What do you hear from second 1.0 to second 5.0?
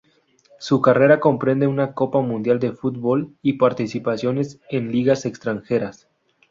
comprende una copa mundial de fútbol, y participaciones en